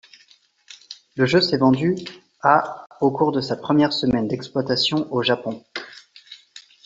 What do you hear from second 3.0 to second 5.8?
au cours de sa première semaine d'exploitation au Japon.